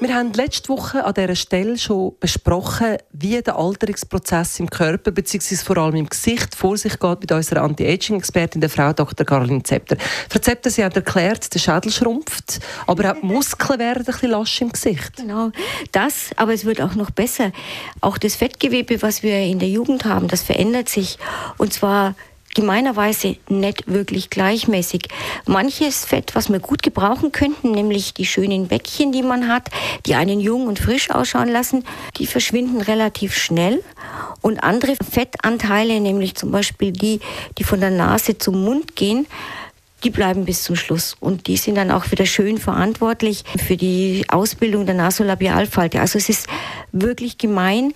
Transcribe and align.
wir 0.00 0.14
haben 0.14 0.32
letzte 0.32 0.68
Woche 0.68 1.04
an 1.04 1.14
dieser 1.14 1.34
Stelle 1.34 1.76
schon 1.76 2.14
besprochen, 2.20 2.98
wie 3.10 3.42
der 3.42 3.56
Alterungsprozess 3.56 4.60
im 4.60 4.70
Körper 4.70 5.10
bzw. 5.10 5.56
vor 5.56 5.78
allem 5.78 5.96
im 5.96 6.08
Gesicht 6.08 6.54
vor 6.54 6.76
sich 6.76 6.98
geht 7.00 7.20
mit 7.20 7.32
unserer 7.32 7.62
Anti-Aging-Expertin, 7.62 8.60
der 8.60 8.70
Frau 8.70 8.92
Dr. 8.92 9.26
Caroline 9.26 9.62
Zepter. 9.64 9.96
Frau 10.28 10.38
Zepter, 10.38 10.70
Sie 10.70 10.84
haben 10.84 10.94
erklärt, 10.94 11.52
der 11.52 11.58
Schädel 11.58 11.90
schrumpft, 11.90 12.60
aber 12.86 13.10
auch 13.10 13.20
die 13.20 13.26
Muskeln 13.26 13.80
werden 13.80 13.98
ein 13.98 14.04
bisschen 14.04 14.30
lasch 14.30 14.60
im 14.60 14.70
Gesicht. 14.70 15.16
Genau, 15.16 15.50
das, 15.90 16.30
aber 16.36 16.54
es 16.54 16.64
wird 16.64 16.80
auch 16.80 16.94
noch 16.94 17.10
besser. 17.10 17.50
Auch 18.00 18.18
das 18.18 18.36
Fettgewebe, 18.36 19.02
was 19.02 19.24
wir 19.24 19.38
in 19.40 19.58
der 19.58 19.68
Jugend 19.68 20.04
haben, 20.04 20.28
das 20.28 20.42
verändert 20.42 20.88
sich. 20.88 21.18
Und 21.56 21.72
zwar 21.72 22.14
gemeinerweise 22.54 23.36
nicht 23.48 23.84
wirklich 23.86 24.30
gleichmäßig. 24.30 25.08
Manches 25.46 26.04
Fett, 26.04 26.34
was 26.34 26.50
wir 26.50 26.60
gut 26.60 26.82
gebrauchen 26.82 27.32
könnten, 27.32 27.72
nämlich 27.72 28.14
die 28.14 28.26
schönen 28.26 28.68
Bäckchen, 28.68 29.12
die 29.12 29.22
man 29.22 29.48
hat, 29.48 29.68
die 30.06 30.14
einen 30.14 30.40
jung 30.40 30.66
und 30.66 30.78
frisch 30.78 31.10
ausschauen 31.10 31.48
lassen, 31.48 31.84
die 32.16 32.26
verschwinden 32.26 32.80
relativ 32.80 33.36
schnell. 33.36 33.82
Und 34.40 34.62
andere 34.62 34.94
Fettanteile, 34.96 36.00
nämlich 36.00 36.34
zum 36.34 36.50
Beispiel 36.50 36.92
die, 36.92 37.20
die 37.58 37.64
von 37.64 37.80
der 37.80 37.90
Nase 37.90 38.38
zum 38.38 38.64
Mund 38.64 38.96
gehen, 38.96 39.26
die 40.04 40.10
bleiben 40.10 40.44
bis 40.44 40.62
zum 40.62 40.76
Schluss. 40.76 41.16
Und 41.18 41.46
die 41.46 41.56
sind 41.56 41.74
dann 41.74 41.90
auch 41.90 42.10
wieder 42.10 42.26
schön 42.26 42.58
verantwortlich 42.58 43.44
für 43.66 43.76
die 43.76 44.24
Ausbildung 44.28 44.86
der 44.86 44.94
Nasolabialfalte. 44.94 46.00
Also 46.00 46.18
es 46.18 46.28
ist 46.28 46.46
wirklich 46.92 47.38
gemein. 47.38 47.92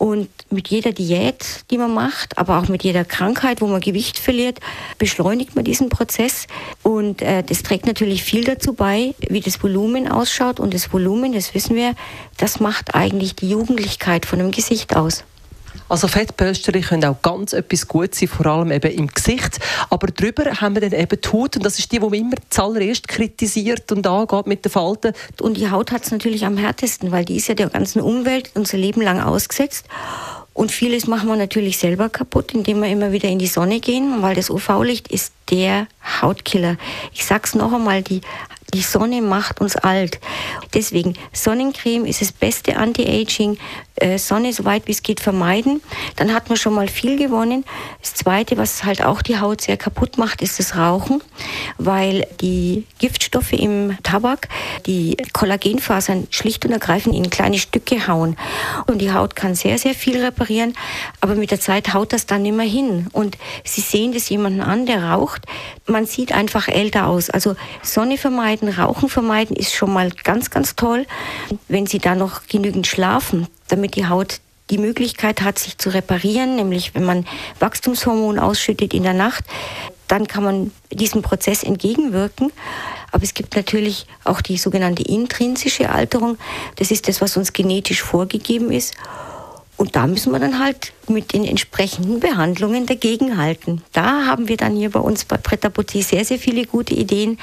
Und 0.00 0.30
mit 0.48 0.68
jeder 0.68 0.92
Diät, 0.92 1.66
die 1.70 1.76
man 1.76 1.92
macht, 1.92 2.38
aber 2.38 2.58
auch 2.58 2.68
mit 2.68 2.82
jeder 2.84 3.04
Krankheit, 3.04 3.60
wo 3.60 3.66
man 3.66 3.82
Gewicht 3.82 4.18
verliert, 4.18 4.58
beschleunigt 4.96 5.54
man 5.54 5.62
diesen 5.66 5.90
Prozess. 5.90 6.46
Und 6.82 7.20
äh, 7.20 7.42
das 7.42 7.62
trägt 7.62 7.84
natürlich 7.84 8.24
viel 8.24 8.44
dazu 8.44 8.72
bei, 8.72 9.14
wie 9.28 9.42
das 9.42 9.62
Volumen 9.62 10.10
ausschaut. 10.10 10.58
Und 10.58 10.72
das 10.72 10.90
Volumen, 10.94 11.34
das 11.34 11.52
wissen 11.52 11.76
wir, 11.76 11.94
das 12.38 12.60
macht 12.60 12.94
eigentlich 12.94 13.36
die 13.36 13.50
Jugendlichkeit 13.50 14.24
von 14.24 14.40
einem 14.40 14.52
Gesicht 14.52 14.96
aus. 14.96 15.22
Also 15.90 16.06
Fettpölsterchen 16.06 16.82
können 16.82 17.04
auch 17.04 17.20
ganz 17.20 17.52
etwas 17.52 17.88
gut 17.88 18.14
sein, 18.14 18.28
vor 18.28 18.46
allem 18.46 18.70
eben 18.70 18.92
im 18.92 19.08
Gesicht. 19.08 19.58
Aber 19.90 20.06
drüber 20.06 20.44
haben 20.60 20.76
wir 20.76 20.88
dann 20.88 20.98
eben 20.98 21.20
die 21.20 21.28
Haut 21.28 21.56
und 21.56 21.64
das 21.64 21.80
ist 21.80 21.90
die, 21.90 21.98
die 21.98 22.04
man 22.04 22.14
immer 22.14 22.36
zuallererst 22.48 23.08
kritisiert 23.08 23.90
und 23.90 24.06
angeht 24.06 24.46
mit 24.46 24.64
den 24.64 24.70
Falten. 24.70 25.12
Und 25.40 25.56
die 25.56 25.68
Haut 25.68 25.90
hat 25.90 26.04
es 26.04 26.12
natürlich 26.12 26.46
am 26.46 26.56
härtesten, 26.56 27.10
weil 27.10 27.24
die 27.24 27.38
ist 27.38 27.48
ja 27.48 27.56
der 27.56 27.70
ganzen 27.70 28.02
Umwelt 28.02 28.52
unser 28.54 28.78
Leben 28.78 29.02
lang 29.02 29.20
ausgesetzt. 29.20 29.86
Und 30.54 30.70
vieles 30.70 31.08
machen 31.08 31.28
wir 31.28 31.34
natürlich 31.34 31.78
selber 31.78 32.08
kaputt, 32.08 32.54
indem 32.54 32.82
wir 32.82 32.88
immer 32.88 33.10
wieder 33.10 33.28
in 33.28 33.40
die 33.40 33.48
Sonne 33.48 33.80
gehen, 33.80 34.22
weil 34.22 34.36
das 34.36 34.48
UV-Licht 34.48 35.08
ist 35.08 35.32
der 35.50 35.86
Hautkiller. 36.20 36.76
Ich 37.12 37.24
sag's 37.24 37.54
noch 37.54 37.72
einmal, 37.72 38.02
die 38.02 38.20
die 38.72 38.82
Sonne 38.82 39.20
macht 39.20 39.60
uns 39.60 39.76
alt. 39.76 40.20
Deswegen, 40.74 41.14
Sonnencreme 41.32 42.06
ist 42.06 42.20
das 42.20 42.32
beste 42.32 42.76
Anti-Aging. 42.76 43.58
Äh, 43.96 44.18
Sonne 44.18 44.52
so 44.52 44.64
weit 44.64 44.86
wie 44.86 44.92
es 44.92 45.02
geht 45.02 45.20
vermeiden. 45.20 45.82
Dann 46.16 46.32
hat 46.32 46.48
man 46.48 46.56
schon 46.56 46.74
mal 46.74 46.88
viel 46.88 47.18
gewonnen. 47.18 47.64
Das 48.00 48.14
Zweite, 48.14 48.56
was 48.56 48.84
halt 48.84 49.02
auch 49.04 49.22
die 49.22 49.40
Haut 49.40 49.60
sehr 49.60 49.76
kaputt 49.76 50.18
macht, 50.18 50.40
ist 50.40 50.58
das 50.58 50.76
Rauchen, 50.76 51.22
weil 51.78 52.26
die 52.40 52.86
Giftstoffe 52.98 53.52
im 53.52 53.98
Tabak 54.02 54.48
die 54.86 55.16
Kollagenfasern 55.32 56.28
schlicht 56.30 56.64
und 56.64 56.72
ergreifend 56.72 57.14
in 57.14 57.28
kleine 57.28 57.58
Stücke 57.58 58.06
hauen. 58.06 58.36
Und 58.86 58.98
die 58.98 59.12
Haut 59.12 59.36
kann 59.36 59.54
sehr, 59.54 59.78
sehr 59.78 59.94
viel 59.94 60.22
reparieren, 60.22 60.74
aber 61.20 61.34
mit 61.34 61.50
der 61.50 61.60
Zeit 61.60 61.92
haut 61.92 62.12
das 62.12 62.26
dann 62.26 62.42
nicht 62.42 62.56
mehr 62.56 62.66
hin. 62.66 63.08
Und 63.12 63.36
Sie 63.64 63.80
sehen 63.80 64.12
das 64.12 64.28
jemanden 64.28 64.60
an, 64.60 64.86
der 64.86 65.04
raucht, 65.04 65.39
man 65.86 66.06
sieht 66.06 66.32
einfach 66.32 66.68
älter 66.68 67.06
aus. 67.06 67.30
Also 67.30 67.56
Sonne 67.82 68.16
vermeiden 68.16 68.40
vermeiden, 68.40 68.68
Rauchen 68.68 69.08
vermeiden 69.08 69.56
ist 69.56 69.74
schon 69.74 69.92
mal 69.92 70.10
ganz, 70.10 70.50
ganz 70.50 70.76
toll. 70.76 71.06
Wenn 71.68 71.86
Sie 71.86 71.98
da 71.98 72.14
noch 72.14 72.46
genügend 72.46 72.86
schlafen, 72.86 73.46
damit 73.68 73.96
die 73.96 74.06
Haut 74.06 74.40
die 74.70 74.78
Möglichkeit 74.78 75.42
hat, 75.42 75.58
sich 75.58 75.78
zu 75.78 75.90
reparieren, 75.90 76.56
nämlich 76.56 76.94
wenn 76.94 77.04
man 77.04 77.26
Wachstumshormon 77.58 78.38
ausschüttet 78.38 78.94
in 78.94 79.02
der 79.02 79.14
Nacht, 79.14 79.44
dann 80.06 80.26
kann 80.26 80.44
man 80.44 80.72
diesem 80.92 81.22
Prozess 81.22 81.62
entgegenwirken. 81.62 82.52
Aber 83.12 83.24
es 83.24 83.34
gibt 83.34 83.56
natürlich 83.56 84.06
auch 84.24 84.40
die 84.40 84.56
sogenannte 84.56 85.02
intrinsische 85.02 85.90
Alterung. 85.90 86.38
Das 86.76 86.90
ist 86.90 87.08
das, 87.08 87.20
was 87.20 87.36
uns 87.36 87.52
genetisch 87.52 88.02
vorgegeben 88.02 88.70
ist. 88.70 88.94
Und 89.80 89.96
da 89.96 90.06
müssen 90.06 90.30
wir 90.30 90.38
dann 90.38 90.58
halt 90.58 90.92
mit 91.08 91.32
den 91.32 91.42
entsprechenden 91.42 92.20
Behandlungen 92.20 92.84
dagegenhalten. 92.84 93.80
Da 93.94 94.26
haben 94.26 94.46
wir 94.46 94.58
dann 94.58 94.76
hier 94.76 94.90
bei 94.90 95.00
uns 95.00 95.24
bei 95.24 95.38
Pret 95.38 95.62
sehr, 95.88 96.22
sehr 96.22 96.38
viele 96.38 96.66
gute 96.66 96.92
Ideen, 96.92 97.38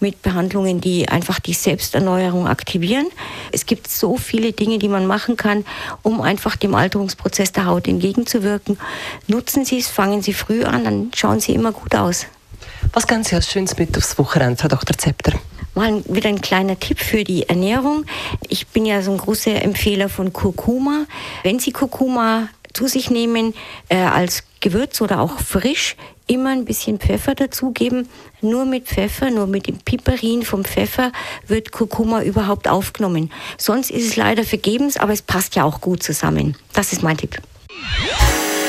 mit 0.00 0.22
Behandlungen, 0.22 0.80
die 0.80 1.06
einfach 1.06 1.38
die 1.38 1.52
Selbsterneuerung 1.52 2.46
aktivieren. 2.46 3.06
Es 3.52 3.66
gibt 3.66 3.88
so 3.88 4.16
viele 4.16 4.52
Dinge, 4.52 4.78
die 4.78 4.88
man 4.88 5.06
machen 5.06 5.36
kann, 5.36 5.66
um 6.02 6.22
einfach 6.22 6.56
dem 6.56 6.74
Alterungsprozess 6.74 7.52
der 7.52 7.66
Haut 7.66 7.86
entgegenzuwirken. 7.86 8.78
Nutzen 9.26 9.66
Sie 9.66 9.76
es, 9.78 9.88
fangen 9.88 10.22
Sie 10.22 10.32
früh 10.32 10.64
an, 10.64 10.84
dann 10.84 11.10
schauen 11.14 11.40
Sie 11.40 11.52
immer 11.52 11.72
gut 11.72 11.94
aus. 11.94 12.24
Was 12.94 13.06
können 13.06 13.24
Sie 13.24 13.34
als 13.34 13.50
Schönes 13.50 13.76
mit 13.76 13.94
aufs 13.98 14.16
Wochenende, 14.16 14.56
Frau 14.56 14.68
Dr. 14.68 14.96
Zepter? 14.96 15.34
Mal 15.76 16.02
wieder 16.06 16.30
ein 16.30 16.40
kleiner 16.40 16.80
Tipp 16.80 17.00
für 17.00 17.22
die 17.22 17.50
Ernährung. 17.50 18.06
Ich 18.48 18.66
bin 18.68 18.86
ja 18.86 19.02
so 19.02 19.10
ein 19.10 19.18
großer 19.18 19.60
Empfehler 19.62 20.08
von 20.08 20.32
Kurkuma. 20.32 21.04
Wenn 21.42 21.58
Sie 21.58 21.70
Kurkuma 21.70 22.48
zu 22.72 22.88
sich 22.88 23.10
nehmen 23.10 23.52
äh, 23.90 23.96
als 23.98 24.44
Gewürz 24.60 25.02
oder 25.02 25.20
auch 25.20 25.38
frisch, 25.38 25.96
immer 26.26 26.48
ein 26.48 26.64
bisschen 26.64 26.98
Pfeffer 26.98 27.34
dazugeben. 27.34 28.08
Nur 28.40 28.64
mit 28.64 28.86
Pfeffer, 28.86 29.30
nur 29.30 29.46
mit 29.46 29.66
dem 29.66 29.76
Piperin 29.76 30.44
vom 30.44 30.64
Pfeffer 30.64 31.12
wird 31.46 31.72
Kurkuma 31.72 32.22
überhaupt 32.22 32.68
aufgenommen. 32.68 33.30
Sonst 33.58 33.90
ist 33.90 34.06
es 34.06 34.16
leider 34.16 34.44
vergebens, 34.44 34.96
aber 34.96 35.12
es 35.12 35.20
passt 35.20 35.56
ja 35.56 35.64
auch 35.64 35.82
gut 35.82 36.02
zusammen. 36.02 36.56
Das 36.72 36.94
ist 36.94 37.02
mein 37.02 37.18
Tipp. 37.18 37.36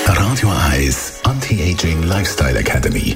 Radio 0.05 0.51
Eyes 0.73 1.21
Anti-Aging 1.23 2.03
Lifestyle 2.03 2.59
Academy. 2.59 3.15